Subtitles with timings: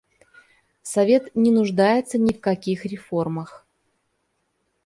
[0.81, 3.67] Совет не нуждается ни в каких реформах.